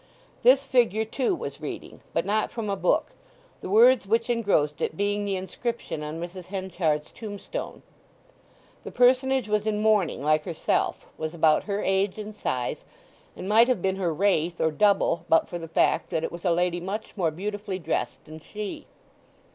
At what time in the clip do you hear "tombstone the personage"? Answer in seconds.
7.11-9.47